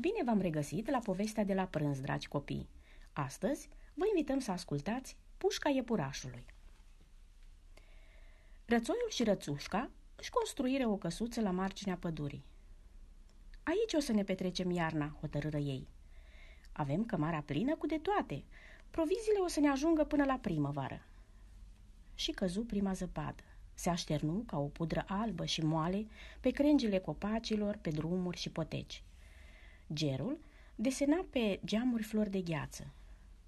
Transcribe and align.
Bine 0.00 0.22
v-am 0.24 0.40
regăsit 0.40 0.90
la 0.90 0.98
povestea 0.98 1.44
de 1.44 1.54
la 1.54 1.64
prânz, 1.66 2.00
dragi 2.00 2.28
copii. 2.28 2.68
Astăzi 3.12 3.68
vă 3.94 4.04
invităm 4.06 4.38
să 4.38 4.50
ascultați 4.50 5.16
Pușca 5.38 5.68
iepurașului. 5.68 6.44
Rățoiul 8.64 9.08
și 9.08 9.24
Rățușca 9.24 9.90
își 10.16 10.30
construire 10.30 10.86
o 10.86 10.96
căsuță 10.96 11.40
la 11.40 11.50
marginea 11.50 11.96
pădurii. 11.96 12.44
Aici 13.62 13.92
o 13.94 14.00
să 14.00 14.12
ne 14.12 14.24
petrecem 14.24 14.70
iarna, 14.70 15.16
hotărâră 15.20 15.58
ei. 15.58 15.88
Avem 16.72 17.04
cămara 17.04 17.40
plină 17.40 17.76
cu 17.76 17.86
de 17.86 17.98
toate. 17.98 18.44
Proviziile 18.90 19.38
o 19.38 19.48
să 19.48 19.60
ne 19.60 19.68
ajungă 19.68 20.04
până 20.04 20.24
la 20.24 20.38
primăvară. 20.38 21.02
Și 22.14 22.30
căzu 22.30 22.64
prima 22.64 22.92
zăpadă. 22.92 23.42
Se 23.74 23.90
așternu 23.90 24.42
ca 24.46 24.58
o 24.58 24.66
pudră 24.66 25.04
albă 25.08 25.44
și 25.44 25.64
moale 25.64 26.06
pe 26.40 26.50
crengile 26.50 26.98
copacilor, 26.98 27.78
pe 27.80 27.90
drumuri 27.90 28.36
și 28.38 28.50
poteci. 28.50 29.02
Gerul 29.92 30.38
desena 30.74 31.26
pe 31.30 31.60
geamuri 31.64 32.02
flori 32.02 32.30
de 32.30 32.40
gheață. 32.40 32.92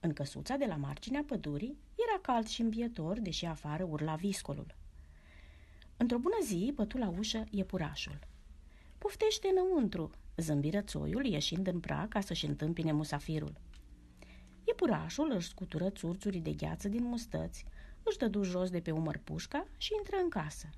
În 0.00 0.12
căsuța 0.12 0.56
de 0.56 0.64
la 0.64 0.76
marginea 0.76 1.24
pădurii 1.26 1.78
era 1.94 2.20
cald 2.20 2.46
și 2.46 2.60
învietor, 2.60 3.20
deși 3.20 3.44
afară 3.44 3.84
urla 3.84 4.14
viscolul. 4.14 4.74
Într-o 5.96 6.18
bună 6.18 6.38
zi 6.42 6.72
bătu 6.74 6.98
la 6.98 7.08
ușă 7.08 7.44
iepurașul. 7.50 8.18
Poftește 8.98 9.48
înăuntru, 9.48 10.10
zâmbi 10.36 10.70
rățoiul, 10.70 11.24
ieșind 11.24 11.66
în 11.66 11.80
prag 11.80 12.08
ca 12.08 12.20
să-și 12.20 12.46
întâmpine 12.46 12.92
musafirul. 12.92 13.60
Iepurașul 14.64 15.30
își 15.30 15.48
scutură 15.48 15.90
țurțurii 15.90 16.40
de 16.40 16.52
gheață 16.52 16.88
din 16.88 17.04
mustăți, 17.04 17.64
își 18.02 18.18
dădu 18.18 18.42
jos 18.42 18.70
de 18.70 18.80
pe 18.80 18.90
umăr 18.90 19.20
pușca 19.24 19.66
și 19.76 19.94
intră 19.96 20.16
în 20.16 20.28
casă. 20.28 20.68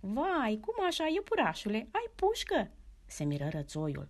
Vai, 0.00 0.58
cum 0.60 0.74
așa, 0.86 1.04
iepurașule, 1.06 1.76
ai 1.76 2.10
pușcă?" 2.14 2.70
se 3.06 3.24
miră 3.24 3.48
rățoiul. 3.48 4.08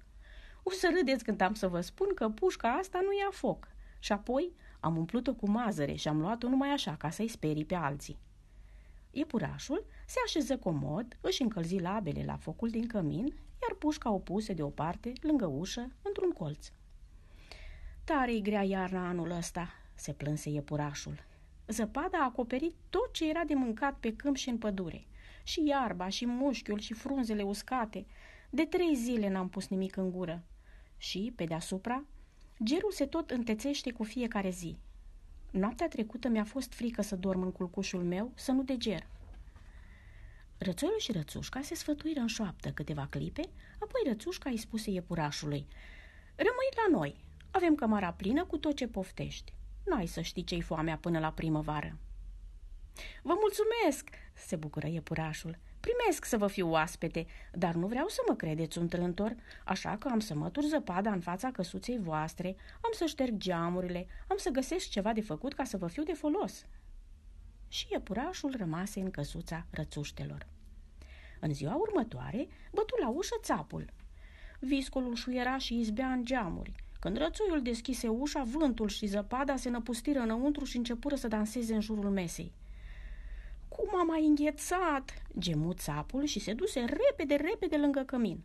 O 0.62 0.70
să 0.70 0.92
râdeți 0.96 1.24
când 1.24 1.40
am 1.40 1.54
să 1.54 1.68
vă 1.68 1.80
spun 1.80 2.14
că 2.14 2.28
pușca 2.28 2.68
asta 2.72 3.00
nu 3.02 3.12
ia 3.18 3.28
foc. 3.30 3.68
Și 3.98 4.12
apoi 4.12 4.52
am 4.80 4.96
umplut-o 4.96 5.34
cu 5.34 5.50
mazăre 5.50 5.94
și 5.94 6.08
am 6.08 6.20
luat-o 6.20 6.48
numai 6.48 6.68
așa, 6.68 6.96
ca 6.96 7.10
să-i 7.10 7.28
sperii 7.28 7.64
pe 7.64 7.74
alții. 7.74 8.18
Iepurașul 9.10 9.86
se 10.06 10.18
așeză 10.24 10.56
comod, 10.56 11.18
își 11.20 11.42
încălzi 11.42 11.78
labele 11.78 12.24
la 12.24 12.36
focul 12.36 12.68
din 12.68 12.86
cămin, 12.86 13.26
iar 13.62 13.74
pușca 13.78 14.10
o 14.10 14.18
puse 14.18 14.52
deoparte, 14.52 15.12
lângă 15.20 15.46
ușă, 15.46 15.90
într-un 16.02 16.30
colț. 16.30 16.70
Tare-i 18.04 18.42
grea 18.42 18.62
iarna 18.62 19.08
anul 19.08 19.30
ăsta, 19.30 19.68
se 19.94 20.12
plânse 20.12 20.50
iepurașul. 20.50 21.24
Zăpada 21.66 22.18
a 22.18 22.24
acoperit 22.24 22.74
tot 22.88 23.12
ce 23.12 23.28
era 23.28 23.44
de 23.44 23.54
mâncat 23.54 23.96
pe 24.00 24.16
câmp 24.16 24.36
și 24.36 24.48
în 24.48 24.58
pădure. 24.58 25.06
Și 25.42 25.66
iarba, 25.66 26.08
și 26.08 26.26
mușchiul, 26.26 26.78
și 26.78 26.94
frunzele 26.94 27.42
uscate. 27.42 28.06
De 28.50 28.64
trei 28.64 28.94
zile 28.94 29.28
n-am 29.28 29.48
pus 29.48 29.68
nimic 29.68 29.96
în 29.96 30.10
gură. 30.10 30.42
Și, 30.96 31.32
pe 31.36 31.44
deasupra, 31.44 32.04
gerul 32.64 32.92
se 32.92 33.06
tot 33.06 33.30
întețește 33.30 33.92
cu 33.92 34.04
fiecare 34.04 34.50
zi. 34.50 34.76
Noaptea 35.50 35.88
trecută 35.88 36.28
mi-a 36.28 36.44
fost 36.44 36.72
frică 36.72 37.02
să 37.02 37.16
dorm 37.16 37.42
în 37.42 37.52
culcușul 37.52 38.02
meu, 38.02 38.32
să 38.34 38.52
nu 38.52 38.62
deger. 38.62 39.06
Rățoiul 40.58 40.98
și 40.98 41.12
Rățușca 41.12 41.60
se 41.60 41.74
sfătuiră 41.74 42.20
în 42.20 42.26
șoaptă 42.26 42.70
câteva 42.70 43.06
clipe, 43.10 43.42
apoi 43.74 44.00
Rățușca 44.06 44.50
îi 44.50 44.56
spuse 44.56 44.90
iepurașului, 44.90 45.66
Rămâi 46.36 46.70
la 46.76 46.98
noi, 46.98 47.24
avem 47.50 47.74
cămara 47.74 48.12
plină 48.12 48.44
cu 48.44 48.58
tot 48.58 48.76
ce 48.76 48.86
poftești. 48.86 49.52
N-ai 49.84 50.06
să 50.06 50.20
știi 50.20 50.44
ce-i 50.44 50.60
foamea 50.60 50.96
până 50.96 51.18
la 51.18 51.32
primăvară. 51.32 51.98
Vă 53.22 53.34
mulțumesc, 53.40 54.08
se 54.34 54.56
bucură 54.56 54.86
iepurașul. 54.86 55.58
Primesc 55.80 56.24
să 56.24 56.36
vă 56.36 56.46
fiu 56.46 56.70
oaspete, 56.70 57.26
dar 57.52 57.74
nu 57.74 57.86
vreau 57.86 58.08
să 58.08 58.20
mă 58.28 58.34
credeți 58.34 58.78
un 58.78 58.88
trântor, 58.88 59.36
așa 59.64 59.96
că 59.96 60.08
am 60.08 60.20
să 60.20 60.34
mătur 60.34 60.64
zăpada 60.64 61.10
în 61.12 61.20
fața 61.20 61.50
căsuței 61.50 61.98
voastre, 61.98 62.56
am 62.74 62.90
să 62.92 63.04
șterg 63.04 63.36
geamurile, 63.36 64.06
am 64.28 64.36
să 64.36 64.50
găsesc 64.50 64.88
ceva 64.88 65.12
de 65.12 65.20
făcut 65.20 65.54
ca 65.54 65.64
să 65.64 65.76
vă 65.76 65.86
fiu 65.86 66.02
de 66.02 66.12
folos. 66.12 66.64
Și 67.68 67.86
iepurașul 67.90 68.54
rămase 68.56 69.00
în 69.00 69.10
căsuța 69.10 69.66
rățuștelor. 69.70 70.46
În 71.40 71.52
ziua 71.52 71.74
următoare, 71.74 72.48
bătu 72.72 72.96
la 73.00 73.08
ușă 73.08 73.36
țapul. 73.42 73.92
Viscolul 74.58 75.14
șuiera 75.14 75.58
și 75.58 75.78
izbea 75.78 76.12
în 76.12 76.24
geamuri. 76.24 76.72
Când 76.98 77.16
rățoiul 77.16 77.62
deschise 77.62 78.08
ușa, 78.08 78.42
vântul 78.42 78.88
și 78.88 79.06
zăpada 79.06 79.56
se 79.56 79.68
năpustiră 79.68 80.18
înăuntru 80.18 80.64
și 80.64 80.76
începură 80.76 81.14
să 81.14 81.28
danseze 81.28 81.74
în 81.74 81.80
jurul 81.80 82.10
mesei. 82.10 82.52
Cum 83.76 83.98
am 83.98 84.06
mai 84.06 84.26
înghețat!" 84.26 85.22
gemut 85.38 85.78
țapul 85.78 86.24
și 86.24 86.40
se 86.40 86.52
duse 86.52 86.80
repede, 86.80 87.34
repede 87.34 87.76
lângă 87.76 88.02
cămin. 88.06 88.40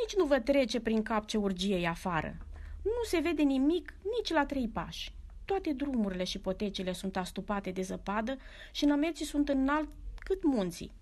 Nici 0.00 0.16
nu 0.16 0.24
vă 0.24 0.38
trece 0.40 0.80
prin 0.80 1.02
cap 1.02 1.26
ce 1.26 1.36
urgie 1.36 1.76
e 1.76 1.88
afară. 1.88 2.36
Nu 2.82 3.02
se 3.04 3.18
vede 3.18 3.42
nimic 3.42 3.94
nici 4.16 4.32
la 4.32 4.46
trei 4.46 4.68
pași. 4.68 5.14
Toate 5.44 5.72
drumurile 5.72 6.24
și 6.24 6.38
potecile 6.38 6.92
sunt 6.92 7.16
astupate 7.16 7.70
de 7.70 7.82
zăpadă 7.82 8.36
și 8.72 8.84
nămeții 8.84 9.24
sunt 9.24 9.48
înalt 9.48 9.88
cât 10.18 10.44
munții. 10.44 10.92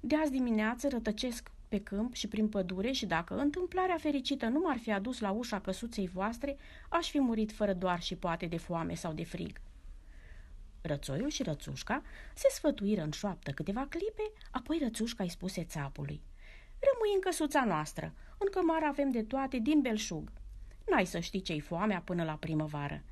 De 0.00 0.16
azi 0.16 0.30
dimineață 0.30 0.88
rătăcesc 0.88 1.50
pe 1.68 1.80
câmp 1.80 2.14
și 2.14 2.28
prin 2.28 2.48
pădure 2.48 2.92
și 2.92 3.06
dacă 3.06 3.36
întâmplarea 3.36 3.96
fericită 3.98 4.46
nu 4.46 4.60
m-ar 4.60 4.78
fi 4.78 4.92
adus 4.92 5.20
la 5.20 5.30
ușa 5.30 5.60
căsuței 5.60 6.06
voastre, 6.06 6.56
aș 6.88 7.10
fi 7.10 7.20
murit 7.20 7.52
fără 7.52 7.72
doar 7.72 8.00
și 8.00 8.16
poate 8.16 8.46
de 8.46 8.56
foame 8.56 8.94
sau 8.94 9.12
de 9.12 9.24
frig. 9.24 9.60
Rățoiul 10.80 11.28
și 11.28 11.42
Rățușca 11.42 12.02
se 12.34 12.48
sfătuiră 12.50 13.02
în 13.02 13.10
șoaptă 13.10 13.50
câteva 13.50 13.86
clipe, 13.88 14.22
apoi 14.50 14.78
Rățușca 14.82 15.22
îi 15.22 15.30
spuse 15.30 15.64
țapului. 15.64 16.22
Rămâi 16.78 17.14
în 17.14 17.20
căsuța 17.20 17.64
noastră, 17.64 18.14
în 18.38 18.48
cămară 18.50 18.84
avem 18.84 19.10
de 19.10 19.22
toate 19.22 19.58
din 19.58 19.80
belșug. 19.80 20.32
N-ai 20.90 21.06
să 21.06 21.18
știi 21.18 21.40
ce-i 21.40 21.60
foamea 21.60 22.02
până 22.04 22.24
la 22.24 22.34
primăvară. 22.34 23.02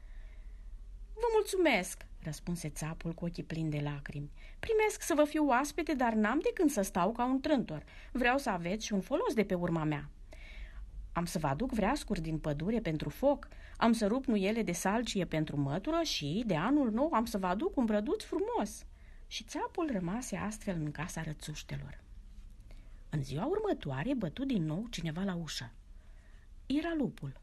Vă 1.15 1.27
mulțumesc, 1.33 2.07
răspunse 2.23 2.69
țapul 2.69 3.13
cu 3.13 3.25
ochii 3.25 3.43
plini 3.43 3.71
de 3.71 3.81
lacrimi. 3.83 4.31
Primesc 4.59 5.03
să 5.03 5.15
vă 5.15 5.25
fiu 5.25 5.47
oaspete, 5.47 5.95
dar 5.95 6.13
n-am 6.13 6.39
de 6.39 6.51
când 6.55 6.71
să 6.71 6.83
stau 6.83 7.13
ca 7.13 7.25
un 7.25 7.41
trântor. 7.41 7.85
Vreau 8.13 8.39
să 8.39 8.51
aveți 8.51 8.87
și 8.87 8.93
un 8.93 9.01
folos 9.01 9.35
de 9.35 9.45
pe 9.45 9.55
urma 9.55 9.85
mea. 9.85 10.11
Am 11.17 11.25
să 11.25 11.39
vă 11.39 11.47
aduc 11.47 11.73
vreascuri 11.73 12.21
din 12.21 12.39
pădure 12.39 12.81
pentru 12.81 13.09
foc, 13.09 13.49
am 13.77 13.93
să 13.93 14.07
rup 14.07 14.25
nuiele 14.25 14.63
de 14.63 14.73
salcie 14.73 15.25
pentru 15.25 15.57
mătură 15.57 16.03
și, 16.03 16.43
de 16.47 16.57
anul 16.57 16.91
nou, 16.91 17.13
am 17.13 17.25
să 17.25 17.39
vă 17.39 17.47
aduc 17.47 17.77
un 17.77 17.85
brăduț 17.85 18.23
frumos. 18.23 18.85
Și 19.27 19.45
țapul 19.45 19.91
rămase 19.93 20.37
astfel 20.37 20.77
în 20.77 20.91
casa 20.91 21.23
rățuștelor. 21.23 22.01
În 23.11 23.23
ziua 23.23 23.47
următoare 23.47 24.15
bătu 24.15 24.45
din 24.45 24.65
nou 24.65 24.87
cineva 24.91 25.23
la 25.23 25.35
ușă. 25.35 25.73
Era 26.67 26.95
lupul. 26.97 27.41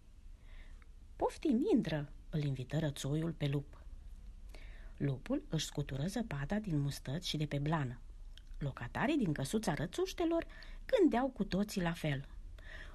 Poftim, 1.15 1.67
intră, 1.73 2.11
îl 2.29 2.43
invită 2.43 2.79
rățoiul 2.79 3.31
pe 3.31 3.47
lup. 3.47 3.81
Lupul 4.97 5.43
își 5.49 5.65
scutură 5.65 6.05
zăpada 6.05 6.59
din 6.59 6.79
mustăți 6.79 7.27
și 7.27 7.37
de 7.37 7.45
pe 7.45 7.59
blană. 7.59 7.99
Locatarii 8.57 9.17
din 9.17 9.33
căsuța 9.33 9.73
rățuștelor 9.73 10.45
gândeau 10.85 11.27
cu 11.27 11.43
toții 11.43 11.81
la 11.81 11.91
fel– 11.91 12.25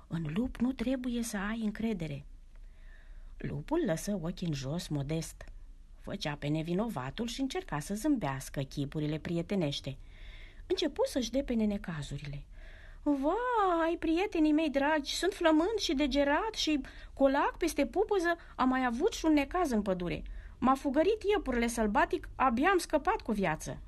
în 0.08 0.26
lup 0.34 0.56
nu 0.56 0.72
trebuie 0.72 1.22
să 1.22 1.36
ai 1.36 1.60
încredere. 1.64 2.24
Lupul 3.36 3.82
lăsă 3.86 4.18
ochii 4.22 4.46
în 4.46 4.52
jos 4.52 4.88
modest. 4.88 5.44
Făcea 6.00 6.34
pe 6.34 6.46
nevinovatul 6.46 7.26
și 7.26 7.40
încerca 7.40 7.78
să 7.78 7.94
zâmbească 7.94 8.60
chipurile 8.60 9.18
prietenește. 9.18 9.96
Începu 10.66 11.02
să-și 11.06 11.30
depene 11.30 11.64
necazurile. 11.64 12.44
Vai, 13.02 13.96
prietenii 13.98 14.52
mei 14.52 14.70
dragi, 14.70 15.14
sunt 15.14 15.32
flămând 15.32 15.78
și 15.78 15.94
degerat 15.94 16.54
și 16.54 16.80
colac 17.14 17.56
peste 17.56 17.86
pupăză, 17.86 18.36
am 18.56 18.68
mai 18.68 18.84
avut 18.84 19.12
și 19.12 19.24
un 19.24 19.32
necaz 19.32 19.70
în 19.70 19.82
pădure. 19.82 20.22
M-a 20.58 20.74
fugărit 20.74 21.22
iepurile 21.22 21.66
sălbatic, 21.66 22.28
abia 22.34 22.68
am 22.68 22.78
scăpat 22.78 23.20
cu 23.20 23.32
viață. 23.32 23.78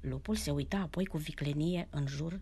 Lupul 0.00 0.34
se 0.34 0.50
uita 0.50 0.76
apoi 0.76 1.06
cu 1.06 1.16
viclenie 1.16 1.88
în 1.90 2.06
jur 2.06 2.40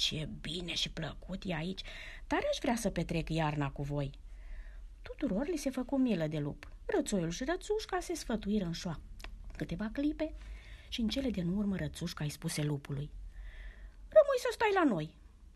ce 0.00 0.28
bine 0.40 0.74
și 0.74 0.90
plăcut 0.90 1.42
e 1.44 1.54
aici! 1.54 1.80
Tare 2.26 2.46
aș 2.50 2.58
vrea 2.60 2.76
să 2.76 2.90
petrec 2.90 3.28
iarna 3.28 3.70
cu 3.70 3.82
voi!" 3.82 4.10
Tuturor 5.02 5.46
li 5.46 5.56
se 5.56 5.70
făcu 5.70 5.96
milă 5.96 6.26
de 6.26 6.38
lup. 6.38 6.68
Rățoiul 6.86 7.30
și 7.30 7.44
Rățușca 7.44 8.00
se 8.00 8.14
sfătuiră 8.14 8.64
în 8.64 8.72
șoa. 8.72 9.00
Câteva 9.56 9.88
clipe 9.92 10.34
și 10.88 11.00
în 11.00 11.08
cele 11.08 11.30
din 11.30 11.48
urmă 11.48 11.76
Rățușca 11.76 12.24
îi 12.24 12.30
spuse 12.30 12.62
lupului. 12.62 13.10
Rămâi 14.08 14.38
să 14.38 14.48
stai 14.50 14.70
la 14.74 14.84
noi. 14.84 15.14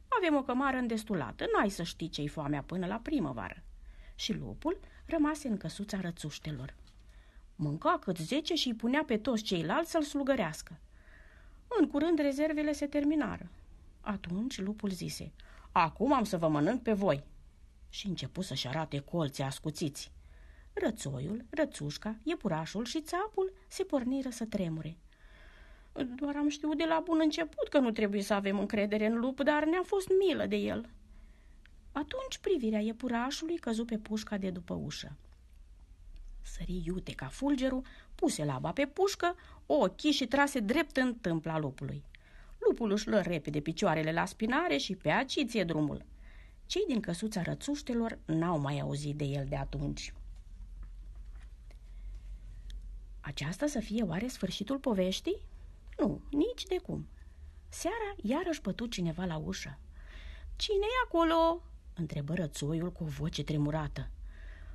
Avem 0.08 0.36
o 0.36 0.42
cămară 0.42 0.76
îndestulată, 0.76 1.46
n-ai 1.52 1.70
să 1.70 1.82
știi 1.82 2.08
ce-i 2.08 2.28
foamea 2.28 2.62
până 2.62 2.86
la 2.86 2.96
primăvară. 2.96 3.62
Și 4.14 4.32
lupul 4.32 4.80
rămase 5.06 5.48
în 5.48 5.56
căsuța 5.56 6.00
rățuștelor. 6.00 6.74
Mânca 7.56 7.98
cât 8.00 8.16
zece 8.16 8.54
și 8.54 8.68
îi 8.68 8.74
punea 8.74 9.04
pe 9.06 9.16
toți 9.16 9.42
ceilalți 9.42 9.90
să-l 9.90 10.02
slugărească. 10.02 10.78
În 11.78 11.88
curând 11.88 12.18
rezervele 12.18 12.72
se 12.72 12.86
terminară. 12.86 13.50
Atunci 14.04 14.60
lupul 14.60 14.90
zise, 14.90 15.32
acum 15.72 16.12
am 16.12 16.24
să 16.24 16.36
vă 16.36 16.48
mănânc 16.48 16.82
pe 16.82 16.92
voi. 16.92 17.24
Și 17.88 18.06
începu 18.06 18.40
să-și 18.40 18.68
arate 18.68 18.98
colții 18.98 19.44
ascuțiți. 19.44 20.12
Rățoiul, 20.72 21.44
rățușca, 21.50 22.16
iepurașul 22.22 22.84
și 22.84 23.02
țapul 23.02 23.52
se 23.68 23.84
porniră 23.84 24.30
să 24.30 24.44
tremure. 24.44 24.96
Doar 26.16 26.36
am 26.36 26.48
știut 26.48 26.76
de 26.76 26.84
la 26.84 27.02
bun 27.04 27.18
început 27.22 27.68
că 27.68 27.78
nu 27.78 27.90
trebuie 27.90 28.22
să 28.22 28.34
avem 28.34 28.58
încredere 28.58 29.06
în 29.06 29.18
lup, 29.18 29.40
dar 29.40 29.64
ne-a 29.64 29.82
fost 29.84 30.08
milă 30.18 30.46
de 30.46 30.56
el. 30.56 30.88
Atunci 31.92 32.38
privirea 32.40 32.80
iepurașului 32.80 33.56
căzu 33.56 33.84
pe 33.84 33.98
pușca 33.98 34.36
de 34.36 34.50
după 34.50 34.74
ușă. 34.74 35.16
Sări 36.42 36.82
iute 36.84 37.12
ca 37.12 37.26
fulgerul, 37.26 37.82
puse 38.14 38.44
laba 38.44 38.72
pe 38.72 38.86
pușcă, 38.86 39.34
ochii 39.66 40.12
și 40.12 40.26
trase 40.26 40.60
drept 40.60 40.96
în 40.96 41.14
tâmpla 41.14 41.58
lupului. 41.58 42.04
Lupul 42.74 42.92
își 42.92 43.08
lă 43.08 43.20
repede 43.20 43.60
picioarele 43.60 44.12
la 44.12 44.24
spinare 44.24 44.76
și 44.76 44.94
pe 44.94 45.10
aciție 45.10 45.64
drumul. 45.64 46.04
Cei 46.66 46.84
din 46.86 47.00
căsuța 47.00 47.42
rățuștelor 47.42 48.18
n-au 48.24 48.58
mai 48.58 48.80
auzit 48.80 49.16
de 49.16 49.24
el 49.24 49.46
de 49.48 49.56
atunci. 49.56 50.12
Aceasta 53.20 53.66
să 53.66 53.80
fie 53.80 54.02
oare 54.02 54.26
sfârșitul 54.26 54.78
poveștii? 54.78 55.36
Nu, 55.98 56.20
nici 56.30 56.62
de 56.62 56.78
cum. 56.78 57.06
Seara 57.68 58.14
iarăși 58.22 58.60
bătut 58.60 58.90
cineva 58.90 59.24
la 59.24 59.36
ușă. 59.36 59.78
cine 60.56 60.84
e 60.84 61.04
acolo?" 61.04 61.62
întrebă 61.94 62.34
rățoiul 62.34 62.92
cu 62.92 63.04
o 63.04 63.06
voce 63.06 63.44
tremurată. 63.44 64.10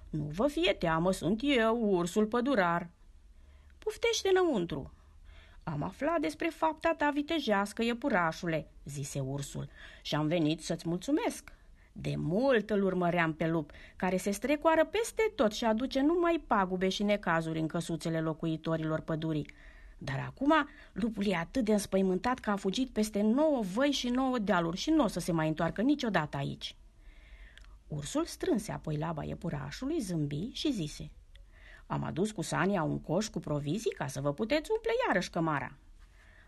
Nu 0.09 0.23
vă 0.23 0.47
fie 0.47 0.73
teamă, 0.73 1.11
sunt 1.11 1.39
eu, 1.43 1.97
ursul 1.97 2.25
pădurar." 2.25 2.89
Puftește 3.77 4.29
înăuntru." 4.29 4.93
Am 5.71 5.83
aflat 5.83 6.19
despre 6.19 6.47
fapta 6.47 6.93
ta 6.97 7.09
vitejească, 7.09 7.83
iepurașule," 7.83 8.67
zise 8.85 9.19
ursul, 9.19 9.69
și 10.01 10.15
am 10.15 10.27
venit 10.27 10.61
să-ți 10.61 10.87
mulțumesc." 10.87 11.53
De 11.91 12.13
mult 12.17 12.69
îl 12.69 12.83
urmăream 12.83 13.33
pe 13.33 13.47
lup, 13.47 13.71
care 13.95 14.17
se 14.17 14.31
strecoară 14.31 14.85
peste 14.85 15.31
tot 15.35 15.53
și 15.53 15.65
aduce 15.65 16.01
numai 16.01 16.43
pagube 16.47 16.89
și 16.89 17.03
necazuri 17.03 17.59
în 17.59 17.67
căsuțele 17.67 18.21
locuitorilor 18.21 18.99
pădurii. 18.99 19.51
Dar 19.97 20.23
acum 20.27 20.53
lupul 20.91 21.25
e 21.27 21.35
atât 21.35 21.65
de 21.65 21.71
înspăimântat 21.71 22.39
că 22.39 22.49
a 22.49 22.55
fugit 22.55 22.89
peste 22.89 23.21
nouă 23.21 23.61
văi 23.73 23.91
și 23.91 24.09
nouă 24.09 24.39
dealuri 24.39 24.77
și 24.77 24.89
nu 24.89 25.03
o 25.03 25.07
să 25.07 25.19
se 25.19 25.31
mai 25.31 25.47
întoarcă 25.47 25.81
niciodată 25.81 26.37
aici. 26.37 26.75
Ursul 27.87 28.25
strânse 28.25 28.71
apoi 28.71 28.97
laba 28.97 29.23
iepurașului, 29.23 29.99
zâmbi 29.99 30.49
și 30.51 30.71
zise 30.71 31.11
Am 31.91 32.03
adus 32.03 32.31
cu 32.31 32.41
Sania 32.41 32.83
un 32.83 32.99
coș 32.99 33.27
cu 33.27 33.39
provizii 33.39 33.91
ca 33.91 34.07
să 34.07 34.21
vă 34.21 34.33
puteți 34.33 34.71
umple 34.71 34.91
iarăși 35.07 35.29
cămara. 35.29 35.75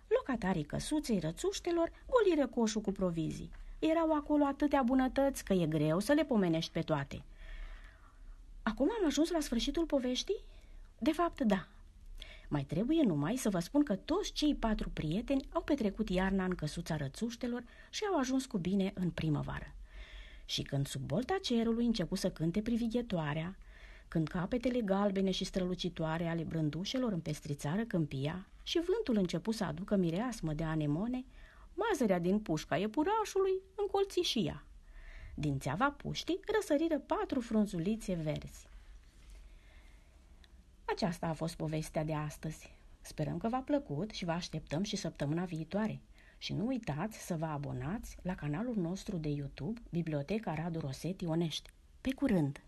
Locatarii 0.07 0.63
căsuței 0.63 1.19
rățuștelor 1.19 1.91
goliră 2.09 2.47
coșul 2.47 2.81
cu 2.81 2.91
provizii. 2.91 3.51
Erau 3.79 4.13
acolo 4.13 4.45
atâtea 4.45 4.81
bunătăți 4.81 5.43
că 5.43 5.53
e 5.53 5.65
greu 5.65 5.99
să 5.99 6.13
le 6.13 6.23
pomenești 6.23 6.71
pe 6.71 6.81
toate. 6.81 7.23
Acum 8.63 8.89
am 8.99 9.05
ajuns 9.05 9.29
la 9.29 9.39
sfârșitul 9.39 9.85
poveștii? 9.85 10.43
De 10.99 11.11
fapt, 11.11 11.41
da. 11.41 11.67
Mai 12.47 12.63
trebuie 12.63 13.03
numai 13.03 13.35
să 13.35 13.49
vă 13.49 13.59
spun 13.59 13.83
că 13.83 13.95
toți 13.95 14.31
cei 14.31 14.55
patru 14.55 14.89
prieteni 14.89 15.47
au 15.53 15.61
petrecut 15.61 16.09
iarna 16.09 16.43
în 16.43 16.55
căsuța 16.55 16.95
rățuștelor 16.95 17.63
și 17.89 18.03
au 18.11 18.19
ajuns 18.19 18.45
cu 18.45 18.57
bine 18.57 18.91
în 18.95 19.09
primăvară. 19.09 19.73
Și 20.45 20.61
când 20.61 20.87
sub 20.87 21.01
bolta 21.01 21.37
cerului 21.41 21.85
începu 21.85 22.15
să 22.15 22.31
cânte 22.31 22.61
privighetoarea, 22.61 23.55
când 24.11 24.27
capetele 24.27 24.81
galbene 24.81 25.31
și 25.31 25.43
strălucitoare 25.43 26.27
ale 26.27 26.43
brândușelor 26.43 27.11
împestrițară 27.11 27.83
câmpia 27.83 28.47
și 28.63 28.79
vântul 28.79 29.21
începu 29.21 29.51
să 29.51 29.63
aducă 29.63 29.95
mireasmă 29.95 30.53
de 30.53 30.63
anemone, 30.63 31.25
mazărea 31.73 32.19
din 32.19 32.39
pușca 32.39 32.77
iepurașului 32.77 33.61
încolți 33.75 34.19
și 34.19 34.39
ea. 34.39 34.65
Din 35.35 35.59
țeava 35.59 35.91
puștii 35.91 36.39
răsăriră 36.55 36.99
patru 36.99 37.39
frunzulițe 37.39 38.13
verzi. 38.13 38.67
Aceasta 40.85 41.27
a 41.27 41.33
fost 41.33 41.55
povestea 41.55 42.03
de 42.03 42.13
astăzi. 42.13 42.75
Sperăm 43.01 43.37
că 43.37 43.47
v-a 43.47 43.61
plăcut 43.61 44.11
și 44.11 44.25
vă 44.25 44.31
așteptăm 44.31 44.83
și 44.83 44.95
săptămâna 44.95 45.45
viitoare. 45.45 46.01
Și 46.37 46.53
nu 46.53 46.65
uitați 46.65 47.25
să 47.25 47.35
vă 47.35 47.45
abonați 47.45 48.17
la 48.21 48.35
canalul 48.35 48.75
nostru 48.75 49.17
de 49.17 49.29
YouTube 49.29 49.81
Biblioteca 49.89 50.53
Radu 50.53 50.79
Rosetti 50.79 51.25
Onești. 51.25 51.69
Pe 52.01 52.13
curând! 52.13 52.59